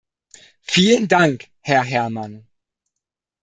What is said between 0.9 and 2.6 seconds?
Dank, Herr Herman.